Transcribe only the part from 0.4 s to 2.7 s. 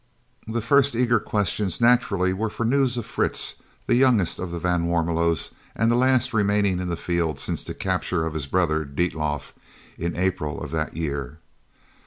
The first eager questions naturally were for